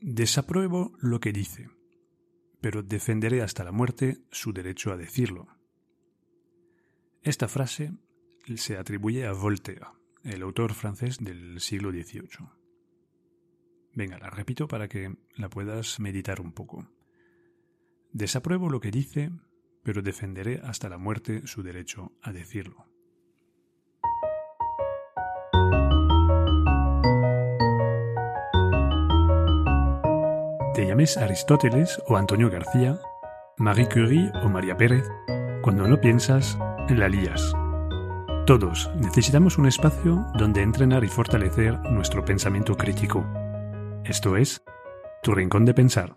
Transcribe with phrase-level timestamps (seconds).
[0.00, 1.68] Desapruebo lo que dice,
[2.60, 5.48] pero defenderé hasta la muerte su derecho a decirlo.
[7.22, 7.92] Esta frase
[8.56, 9.86] se atribuye a Voltaire,
[10.22, 12.48] el autor francés del siglo XVIII.
[13.94, 16.88] Venga, la repito para que la puedas meditar un poco.
[18.12, 19.32] Desapruebo lo que dice,
[19.82, 22.86] pero defenderé hasta la muerte su derecho a decirlo.
[30.78, 33.00] Te llames Aristóteles o Antonio García,
[33.56, 35.02] Marie Curie o María Pérez,
[35.60, 36.56] cuando no piensas,
[36.88, 37.52] la lías.
[38.46, 43.26] Todos necesitamos un espacio donde entrenar y fortalecer nuestro pensamiento crítico.
[44.04, 44.62] Esto es,
[45.24, 46.14] tu rincón de pensar.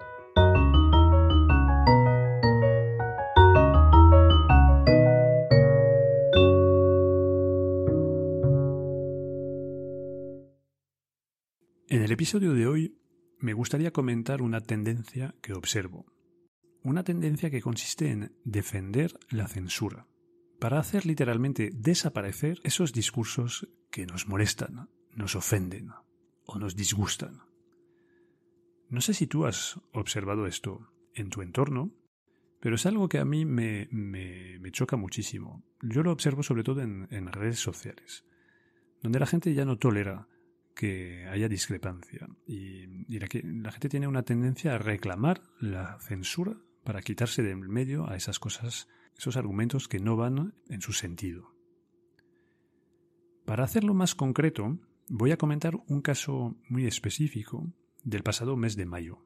[11.89, 13.00] En el episodio de hoy
[13.41, 16.05] me gustaría comentar una tendencia que observo.
[16.83, 20.07] Una tendencia que consiste en defender la censura,
[20.59, 25.89] para hacer literalmente desaparecer esos discursos que nos molestan, nos ofenden
[26.45, 27.41] o nos disgustan.
[28.89, 31.91] No sé si tú has observado esto en tu entorno,
[32.59, 33.89] pero es algo que a mí me,
[34.71, 35.63] choca muchísimo.
[35.81, 38.23] Yo lo observo sobre todo en, redes sociales,
[39.01, 40.27] donde la gente ya no tolera
[40.81, 42.87] que haya discrepancia y,
[43.19, 43.27] la,
[43.71, 48.87] gente tiene una tendencia a reclamar la censura para quitarse del medio a esas cosas,
[49.15, 51.53] esos argumentos que no van en su sentido.
[53.45, 57.71] Para hacerlo más concreto, voy a comentar un caso muy específico
[58.03, 59.23] del pasado mes de mayo.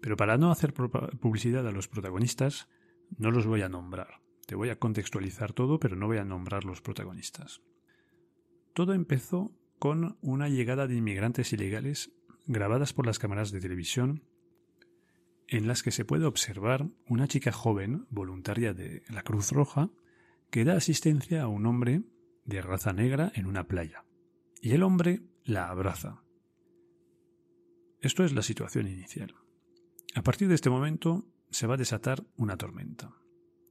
[0.00, 2.70] Pero para no hacer publicidad a los protagonistas,
[3.18, 4.22] no los voy a nombrar.
[4.46, 7.60] Te voy a contextualizar todo, pero no voy a nombrar los protagonistas.
[8.72, 12.10] Todo empezó con una llegada de inmigrantes ilegales
[12.46, 14.22] grabadas por las cámaras de televisión
[15.48, 19.90] en las que se puede observar una chica joven, voluntaria de la Cruz Roja,
[20.50, 22.02] que da asistencia a un hombre
[22.44, 24.04] de raza negra en una playa.
[24.60, 26.22] Y el hombre la abraza.
[28.00, 29.34] Esto es la situación inicial.
[30.14, 33.10] A partir de este momento se va a desatar una tormenta.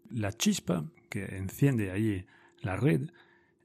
[0.09, 2.25] La chispa que enciende allí
[2.59, 3.09] la red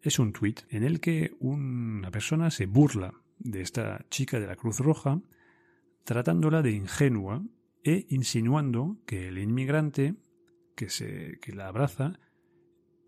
[0.02, 4.56] es un tuit en el que una persona se burla de esta chica de la
[4.56, 5.20] Cruz Roja,
[6.04, 7.42] tratándola de ingenua
[7.84, 10.14] e insinuando que el inmigrante
[10.74, 12.18] que, se, que la abraza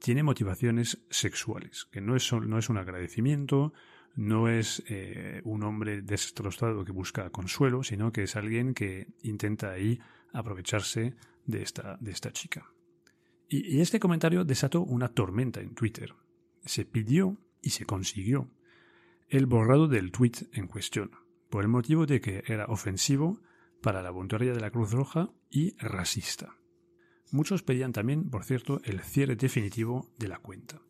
[0.00, 3.72] tiene motivaciones sexuales, que no es, no es un agradecimiento,
[4.14, 9.72] no es eh, un hombre destrozado que busca consuelo, sino que es alguien que intenta
[9.72, 9.98] ahí
[10.32, 11.14] aprovecharse
[11.46, 12.70] de esta, de esta chica.
[13.48, 16.14] Y, y este comentario desató una tormenta en Twitter.
[16.64, 18.50] Se pidió y se consiguió
[19.28, 21.10] el borrado del tweet en cuestión,
[21.50, 23.40] por el motivo de que era ofensivo
[23.82, 26.56] para la voluntaria de la Cruz Roja y racista.
[27.30, 30.80] Muchos pedían también, por cierto, el cierre definitivo de la cuenta.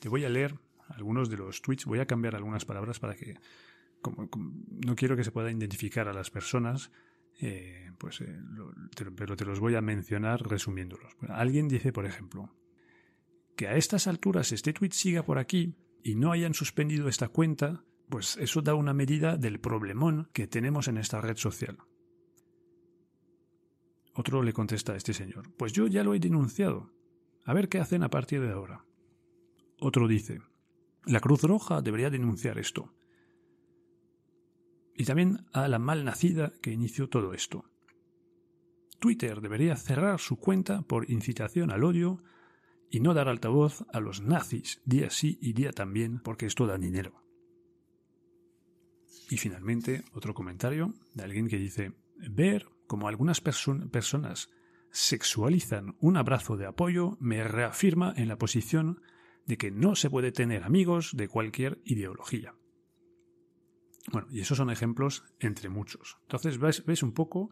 [0.00, 0.58] Te voy a leer
[0.88, 3.38] algunos de los tweets, voy a cambiar algunas palabras para que,
[4.02, 4.28] como,
[4.68, 6.90] no quiero que se pueda identificar a las personas,
[7.40, 8.38] eh, pues, eh,
[9.16, 11.16] pero te los voy a mencionar resumiéndolos.
[11.28, 12.54] alguien dice, por ejemplo,
[13.58, 15.74] que a estas alturas este tweet siga por aquí
[16.04, 20.86] y no hayan suspendido esta cuenta, pues eso da una medida del problemón que tenemos
[20.86, 21.76] en esta red social.
[24.14, 26.92] Otro le contesta a este señor, pues yo ya lo he denunciado.
[27.44, 28.84] A ver qué hacen a partir de ahora.
[29.80, 30.40] Otro dice,
[31.04, 32.94] la Cruz Roja debería denunciar esto.
[34.94, 37.64] Y también a la malnacida que inició todo esto.
[39.00, 42.22] Twitter debería cerrar su cuenta por incitación al odio
[42.90, 46.78] y no dar altavoz a los nazis día sí y día también porque esto da
[46.78, 47.22] dinero.
[49.30, 54.48] Y finalmente, otro comentario de alguien que dice, ver como algunas personas
[54.90, 59.02] sexualizan un abrazo de apoyo, me reafirma en la posición
[59.46, 62.54] de que no se puede tener amigos de cualquier ideología.
[64.10, 66.18] Bueno, y esos son ejemplos entre muchos.
[66.22, 67.50] Entonces ves, un poco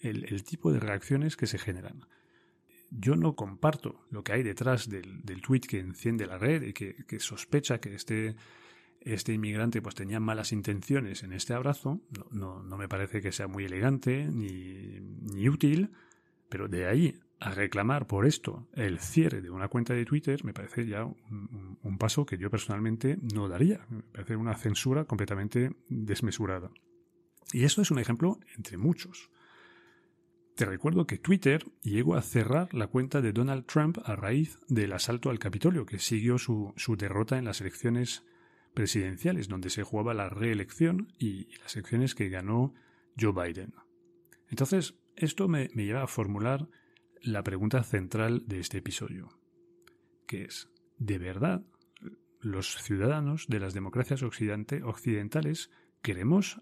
[0.00, 2.06] el, tipo de reacciones que se generan.
[2.94, 6.72] Yo no comparto lo que hay detrás del, del tweet que enciende la red y
[6.72, 8.36] que, que sospecha que este
[9.04, 12.00] este inmigrante pues tenía malas intenciones en este abrazo,
[12.30, 15.90] no, no, me parece que sea muy elegante ni, ni, útil,
[16.48, 20.52] pero de ahí a reclamar por esto el cierre de una cuenta de Twitter me
[20.52, 25.74] parece ya un, un paso que yo personalmente no daría, me parece una censura completamente
[25.88, 26.70] desmesurada.
[27.52, 29.30] Y eso es un ejemplo entre muchos.
[30.54, 34.92] Te recuerdo que Twitter llegó a cerrar la cuenta de Donald Trump a raíz del
[34.92, 38.24] asalto al Capitolio, que siguió su, su derrota en las elecciones
[38.74, 42.74] presidenciales, donde se jugaba la reelección y, las elecciones que ganó
[43.18, 43.74] Joe Biden.
[44.48, 46.68] Entonces, esto me, me lleva a formular
[47.22, 49.30] la pregunta central de este episodio,
[50.26, 51.64] que es, ¿de verdad
[52.40, 55.70] los ciudadanos de las democracias occidentales
[56.02, 56.60] queremos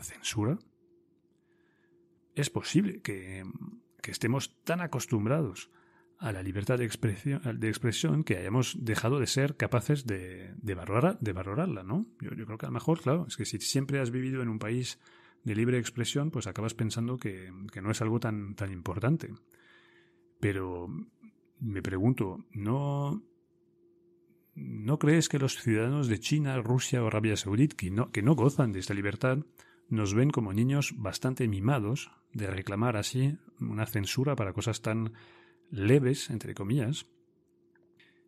[0.00, 0.58] censura?
[2.36, 3.44] ¿Es posible que,
[4.04, 5.70] estemos tan acostumbrados
[6.18, 10.74] a la libertad de expresión, de que hayamos dejado de ser capaces de, de,
[11.32, 12.06] valorarla, ¿no?
[12.20, 14.58] Yo, creo que a lo mejor, claro, es que si siempre has vivido en un
[14.58, 15.00] país
[15.42, 17.50] de libre expresión, pues acabas pensando que,
[17.82, 19.34] no es algo tan, tan importante.
[20.38, 20.88] Pero
[21.58, 23.24] me pregunto, ¿no,
[24.54, 28.80] ¿no crees que los ciudadanos de China, Rusia o Arabia Saudita, que no gozan de
[28.80, 29.38] esta libertad,
[29.88, 35.14] nos ven como niños bastante mimados de reclamar así una censura para cosas tan
[35.70, 37.06] leves, entre comillas?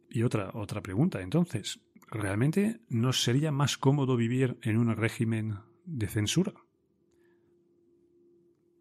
[0.09, 6.07] Y otra, otra pregunta, entonces, ¿realmente nos sería más cómodo vivir en un régimen de
[6.09, 6.55] censura?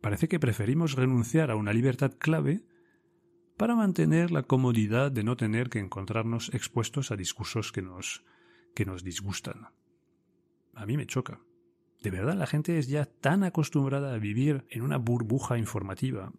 [0.02, 2.64] Parece que preferimos renunciar a una libertad clave
[3.58, 8.24] para mantener la comodidad de no tener que encontrarnos expuestos a discursos que nos,
[8.74, 9.68] que nos disgustan.
[10.74, 11.42] A mí me choca.
[12.02, 16.32] De verdad, la gente es ya tan acostumbrada a vivir en una burbuja informativa,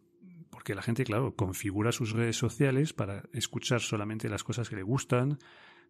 [0.50, 4.82] porque la gente, claro, configura sus redes sociales para escuchar solamente las cosas que le
[4.82, 5.38] gustan,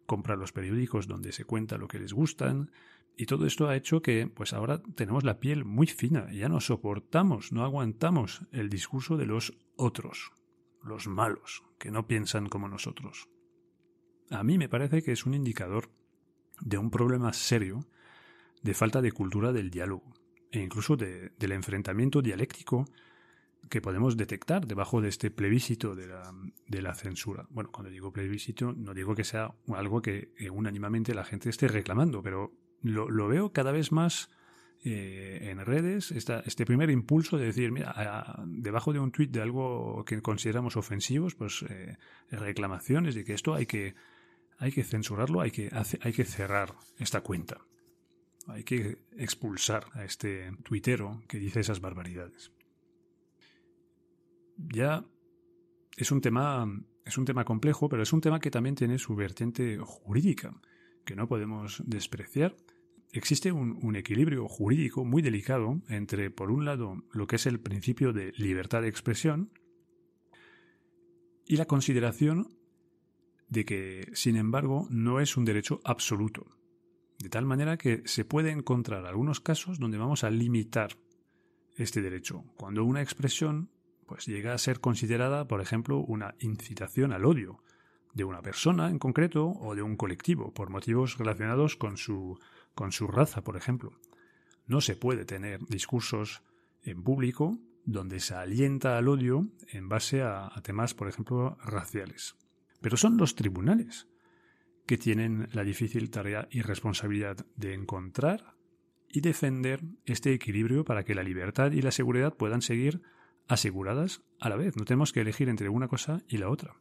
[0.05, 2.71] compra los periódicos donde se cuenta lo que les gustan,
[3.15, 6.61] y todo esto ha hecho que, pues ahora tenemos la piel muy fina, ya no
[6.61, 10.31] soportamos, no aguantamos el discurso de los otros
[10.83, 13.29] los malos, que no piensan como nosotros.
[14.29, 15.91] A mí me parece que es un indicador
[16.61, 17.87] de un problema serio
[18.61, 20.13] de falta de cultura del diálogo
[20.51, 22.85] e incluso de, del enfrentamiento dialéctico
[23.69, 26.33] que podemos detectar debajo de este plebiscito de la,
[26.67, 27.45] de la, censura.
[27.49, 31.67] Bueno, cuando digo plebiscito no digo que sea algo que, que unánimamente la gente esté
[31.67, 34.29] reclamando, pero lo, lo veo cada vez más
[34.85, 39.41] eh, en redes esta, este primer impulso de decir, mira, debajo de un tuit de
[39.41, 41.97] algo que consideramos ofensivos, pues eh,
[42.31, 43.95] reclamaciones de que esto hay que,
[44.57, 45.69] hay que censurarlo, hay que,
[46.01, 47.57] hay que cerrar esta cuenta.
[48.49, 52.51] Hay que expulsar a este tuitero que dice esas barbaridades.
[54.57, 55.05] Ya
[55.95, 56.67] es un tema,
[57.05, 60.59] es un tema complejo, pero es un tema que también tiene su vertiente jurídica,
[61.05, 62.55] que no podemos despreciar
[63.11, 68.13] existe un, equilibrio jurídico muy delicado entre, por un lado, lo que es el principio
[68.13, 69.51] de libertad de expresión
[71.45, 72.55] y la consideración
[73.47, 76.45] de que, sin embargo, no es un derecho absoluto.
[77.19, 80.91] De tal manera que se puede encontrar algunos casos donde vamos a limitar
[81.75, 83.69] este derecho, cuando una expresión
[84.07, 87.63] pues llega a ser considerada, por ejemplo, una incitación al odio
[88.13, 92.39] de una persona en concreto o de un colectivo por motivos relacionados con su
[92.73, 93.91] con su raza, por ejemplo.
[94.65, 96.41] No se puede tener discursos
[96.83, 102.35] en público donde se alienta al odio en base a, temas, por ejemplo, raciales.
[102.81, 104.07] Pero son los tribunales
[104.89, 108.55] que tienen la difícil tarea y responsabilidad de encontrar
[109.07, 113.03] y defender este equilibrio para que la libertad y la seguridad puedan seguir
[113.47, 114.75] aseguradas a la vez.
[114.77, 116.73] No tenemos que elegir entre una cosa y la otra.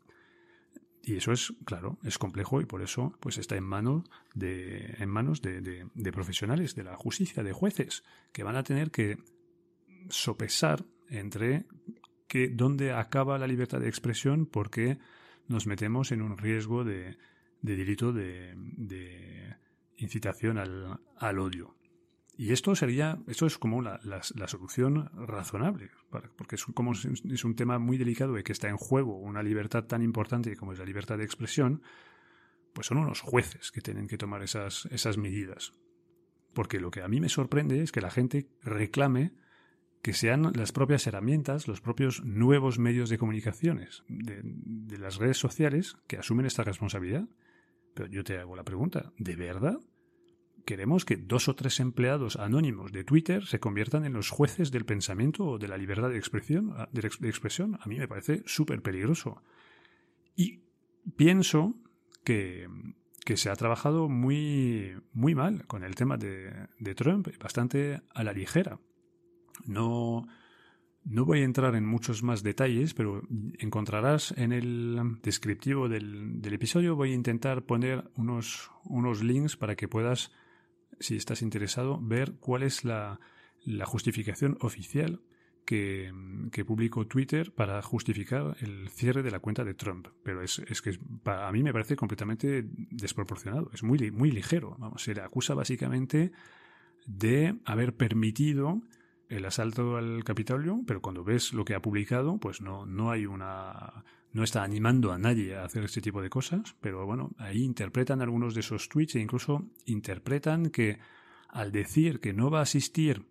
[1.02, 3.68] Y eso es, claro, es complejo y por eso pues está en,
[4.34, 8.90] de, en manos de, de, profesionales de la justicia, de jueces, que van a tener
[8.90, 9.18] que
[10.08, 11.66] sopesar entre
[12.26, 14.96] que dónde acaba la libertad de expresión porque
[15.46, 17.18] nos metemos en un riesgo de,
[17.62, 19.56] de delito de,
[19.96, 21.76] incitación al, odio.
[22.36, 23.98] Y esto sería, esto es como la,
[24.46, 25.90] solución razonable,
[26.36, 29.84] porque es, como es un tema muy delicado y que está en juego una libertad
[29.84, 31.82] tan importante como es la libertad de expresión,
[32.72, 35.72] pues son unos jueces que tienen que tomar esas, esas medidas.
[36.54, 39.32] Porque lo que a mí me sorprende es que la gente reclame
[40.02, 45.38] que sean las propias herramientas, los propios nuevos medios de comunicaciones de, de las redes
[45.38, 47.28] sociales que asumen esta responsabilidad.
[47.98, 49.80] Pero yo te hago la pregunta, ¿de verdad?
[50.64, 54.84] queremos que dos o tres empleados anónimos de Twitter se conviertan en los jueces del
[54.84, 56.74] pensamiento o de la libertad de expresión.
[56.92, 57.78] De expresión.
[57.80, 59.42] A mí me parece súper peligroso.
[60.36, 60.60] Y
[61.16, 61.74] pienso
[62.22, 62.68] que,
[63.24, 68.32] que, se ha trabajado muy, muy mal con el tema de Trump, bastante a la
[68.32, 68.78] ligera.
[69.64, 70.28] No,
[71.04, 73.22] no voy a entrar en muchos más detalles, pero
[73.58, 79.88] encontrarás en el descriptivo del, episodio, voy a intentar poner unos, unos links para que
[79.88, 80.32] puedas
[81.00, 83.18] si estás interesado, ver cuál es la,
[83.84, 85.20] justificación oficial
[85.64, 86.12] que,
[86.66, 90.08] publicó Twitter para justificar el cierre de la cuenta de Trump.
[90.22, 93.70] Pero es, que a mí me parece completamente desproporcionado.
[93.72, 94.76] Es muy, muy ligero.
[94.96, 96.32] Se le acusa básicamente
[97.06, 98.82] de haber permitido
[99.28, 103.26] el asalto al Capitolio, pero cuando ves lo que ha publicado, pues no, no hay
[103.26, 104.04] una.
[104.32, 108.22] no está animando a nadie a hacer este tipo de cosas, pero bueno, ahí interpretan
[108.22, 110.98] algunos de esos tweets e incluso interpretan que
[111.48, 113.26] al decir que no va a asistir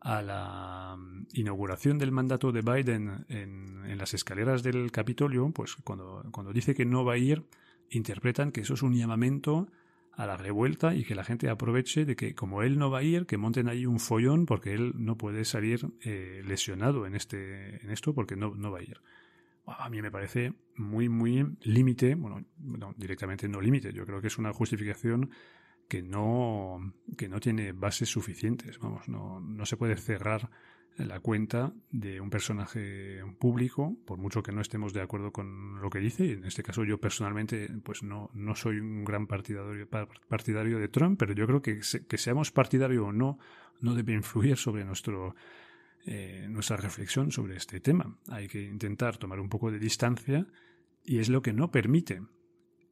[0.00, 0.96] a la
[1.34, 6.74] inauguración del mandato de Biden en, en las escaleras del Capitolio, pues cuando, cuando dice
[6.74, 7.44] que no va a ir,
[7.90, 9.68] interpretan que eso es un llamamiento
[10.12, 13.02] a la revuelta y que la gente aproveche de que como él no va a
[13.02, 17.84] ir, que monten ahí un follón porque él no puede salir eh, lesionado en, este,
[17.84, 19.00] en esto porque no, no va a ir.
[19.66, 24.26] A mí me parece muy, muy límite, bueno, no, directamente no límite, yo creo que
[24.26, 25.30] es una justificación
[25.88, 30.50] que no, que no tiene bases suficientes, vamos, no, no se puede cerrar
[30.96, 35.88] la cuenta de un personaje público, por mucho que no estemos de acuerdo con lo
[35.90, 39.88] que dice, y en este caso yo personalmente pues no, no soy un gran partidario,
[40.28, 43.38] partidario de Trump, pero yo creo que, que seamos partidario o no,
[43.80, 45.34] no debe influir sobre nuestro,
[46.06, 48.18] eh, nuestra reflexión sobre este tema.
[48.28, 50.46] Hay que intentar tomar un poco de distancia
[51.02, 52.22] y es lo que no permite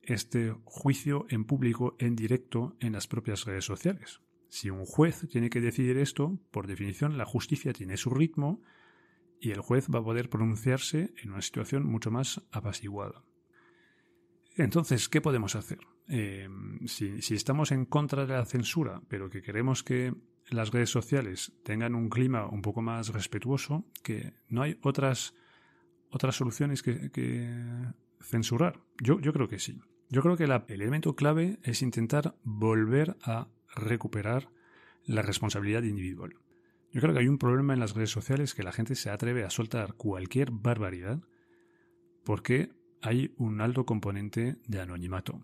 [0.03, 4.21] este juicio en público, en directo, en las propias redes sociales.
[4.49, 8.63] Si un juez tiene que decidir esto, por definición la justicia tiene su ritmo
[9.41, 13.25] y el juez va a poder pronunciarse en una situación mucho más apaciguada.
[14.57, 15.79] Entonces, ¿qué podemos hacer?
[16.09, 16.49] Eh,
[16.87, 20.15] si, estamos en contra de la censura, pero que queremos que
[20.49, 25.35] las redes sociales tengan un clima un poco más respetuoso, que no hay otras,
[26.11, 27.49] otras soluciones que, que
[28.21, 28.81] censurar.
[29.01, 29.79] Yo, yo creo que sí.
[30.09, 34.51] Yo creo que el elemento clave es intentar volver a recuperar
[35.05, 36.35] la responsabilidad individual.
[36.93, 39.45] Yo creo que hay un problema en las redes sociales que la gente se atreve
[39.45, 41.21] a soltar cualquier barbaridad
[42.25, 42.71] porque
[43.03, 45.41] hay un alto componente de anonimato.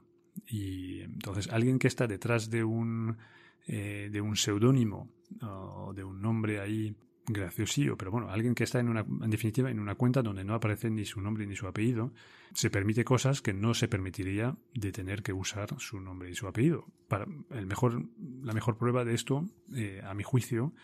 [0.47, 3.19] Y entonces alguien que está detrás de un,
[3.67, 5.11] eh, de un seudónimo
[5.43, 9.71] o de un nombre ahí graciosillo, pero bueno, alguien que está en una, en definitiva,
[9.71, 12.13] en una cuenta donde no aparece ni su nombre ni su apellido,
[12.53, 16.47] se permite cosas que no se permitiría de tener que usar su nombre y su
[16.47, 16.87] apellido.
[17.09, 18.05] Para el mejor,
[18.43, 20.75] la mejor prueba de esto, eh, a mi juicio,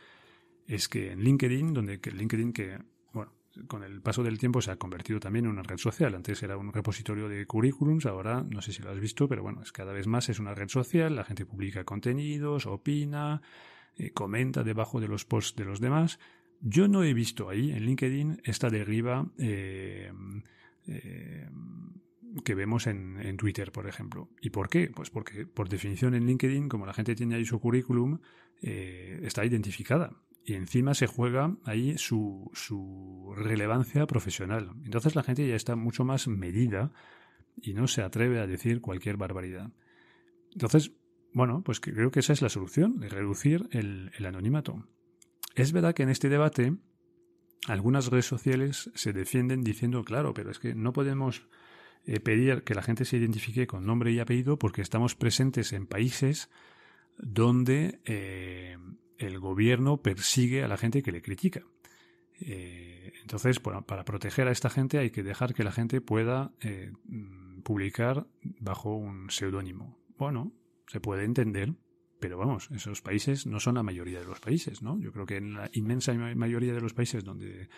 [0.67, 2.79] es que en LinkedIn, donde que LinkedIn que,
[3.13, 3.33] bueno,
[3.67, 6.15] con el paso del tiempo se ha convertido también en una red social.
[6.15, 9.63] Antes era un repositorio de currículums, ahora no sé si lo has visto, pero bueno,
[9.63, 13.43] es cada vez más es una red social, la gente publica contenidos, opina,
[13.97, 16.19] eh, comenta debajo de los posts de los demás.
[16.61, 20.13] Yo no he visto ahí en LinkedIn esta deriva eh,
[20.87, 21.49] eh,
[22.45, 24.29] que vemos en, Twitter, por ejemplo.
[24.41, 24.91] ¿Y por qué?
[24.95, 28.19] Pues porque por definición en LinkedIn, como la gente tiene ahí su currículum,
[28.61, 30.13] está identificada.
[30.45, 34.73] Y encima se juega ahí su, su relevancia profesional.
[34.85, 36.93] Entonces la gente ya está mucho más medida
[37.57, 39.73] y no se atreve a decir cualquier barbaridad.
[40.53, 40.93] Entonces,
[41.33, 44.87] bueno, pues creo que esa es la solución, reducir el, anonimato.
[45.55, 46.75] Es verdad que en este debate
[47.69, 51.47] algunas redes sociales se defienden diciendo, claro, pero es que no podemos
[52.05, 55.87] eh, pedir que la gente se identifique con nombre y apellido porque estamos presentes en
[55.87, 56.51] países
[57.19, 58.77] donde eh,
[59.19, 61.63] el gobierno persigue a la gente que le critica.
[62.41, 66.53] Eh, entonces, para proteger a esta gente hay que dejar que la gente pueda
[67.63, 69.99] publicar bajo un seudónimo.
[70.17, 70.53] Bueno,
[70.91, 71.75] se puede entender,
[72.19, 74.99] pero vamos, esos países no son la mayoría de los países, ¿no?
[74.99, 77.69] Yo creo que en la inmensa mayoría de los países donde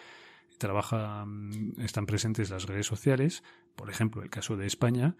[0.56, 3.44] trabajan, están presentes las redes sociales,
[3.76, 5.14] por ejemplo, el caso de España,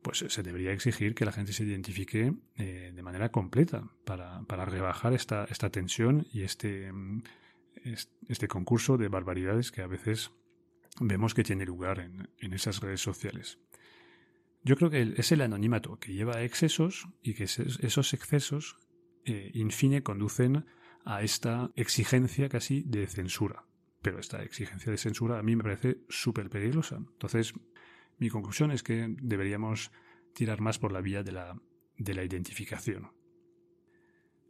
[0.00, 4.64] pues se debería exigir que la gente se identifique eh, de manera completa para, para
[4.64, 6.90] rebajar esta, esta tensión y este,
[8.28, 10.30] este concurso de barbaridades que a veces
[10.98, 13.58] vemos que tiene lugar en, en esas redes sociales.
[14.64, 18.76] Yo creo que es el anonimato que lleva a excesos y que esos excesos,
[19.26, 20.64] eh, in fine, conducen
[21.04, 23.66] a esta exigencia casi de censura.
[24.00, 26.96] Pero esta exigencia de censura a mí me parece súper peligrosa.
[26.96, 27.52] Entonces,
[28.18, 29.92] mi conclusión es que deberíamos
[30.32, 31.60] tirar más por la vía de la,
[31.98, 33.12] de la identificación.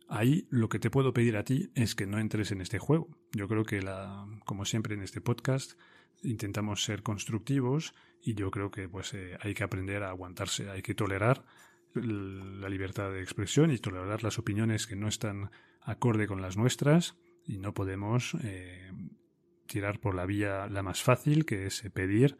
[0.09, 3.09] Ahí lo que te puedo pedir a ti es que no entres en este juego.
[3.33, 5.73] Yo creo que, la, como siempre en este podcast,
[6.23, 10.83] intentamos ser constructivos y yo creo que pues eh, hay que aprender a aguantarse, hay
[10.83, 11.45] que tolerar
[11.95, 17.17] la libertad de expresión y tolerar las opiniones que no están acorde con las nuestras
[17.47, 18.91] y no podemos eh,
[19.67, 22.37] tirar por la vía la más fácil que es pedir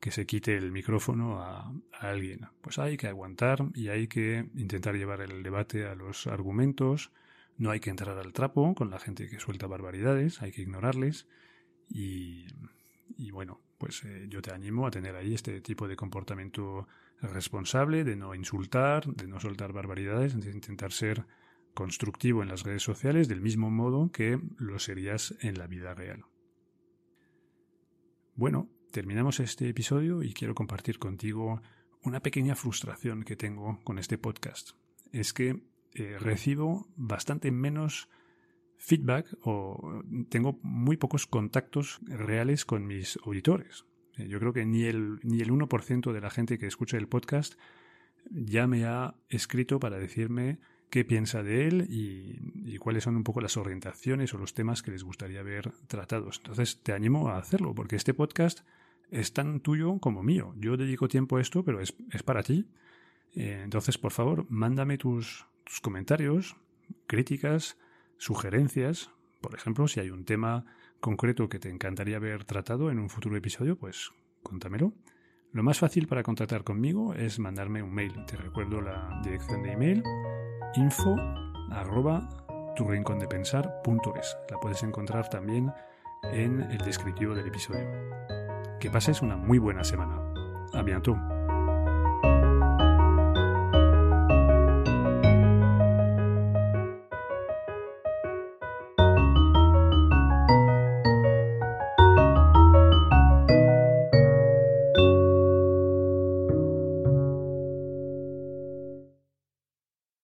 [0.00, 2.48] que se quite el micrófono a, a, alguien.
[2.60, 7.12] Pues hay que aguantar y hay que intentar llevar el debate a los argumentos.
[7.56, 11.26] No hay que entrar al trapo con la gente que suelta barbaridades, hay que ignorarles
[11.88, 12.46] y
[13.16, 16.86] y bueno, pues eh, yo te animo a tener ahí este tipo de comportamiento
[17.20, 21.26] responsable, de no insultar, de no soltar barbaridades, de intentar ser
[21.74, 26.24] constructivo en las redes sociales del mismo modo que lo serías en la vida real.
[28.34, 31.60] Bueno, terminamos este episodio y quiero compartir contigo
[32.02, 34.70] una pequeña frustración que tengo con este podcast.
[35.12, 35.62] Es que
[35.94, 38.08] eh, recibo bastante menos
[38.76, 43.84] feedback o tengo muy pocos contactos reales con mis auditores.
[44.16, 47.08] Eh, yo creo que ni el, ni el 1% de la gente que escucha el
[47.08, 47.54] podcast
[48.30, 50.58] ya me ha escrito para decirme
[50.90, 54.92] qué piensa de él y, cuáles son un poco las orientaciones o los temas que
[54.92, 56.38] les gustaría ver tratados.
[56.38, 58.60] Entonces te animo a hacerlo, porque este podcast
[59.10, 60.54] es tan tuyo como mío.
[60.56, 61.92] Yo dedico tiempo a esto, pero es,
[62.24, 62.66] para ti.
[63.34, 66.56] Eh, entonces, por favor, mándame tus, tus comentarios,
[67.08, 67.76] críticas,
[68.18, 69.10] sugerencias.
[69.40, 70.64] Por ejemplo, si hay un tema
[71.00, 74.10] concreto que te encantaría ver tratado en un futuro episodio, pues
[74.42, 74.92] contámelo.
[75.52, 78.12] Lo más fácil para contactar conmigo es mandarme un mail.
[78.26, 80.02] Te recuerdo la dirección de email
[80.74, 81.16] info
[81.70, 82.28] arroba
[84.50, 85.72] La puedes encontrar también
[86.24, 87.86] en el descriptivo del episodio.
[88.78, 90.20] Que pases una muy buena semana.
[90.74, 91.35] A bientôt.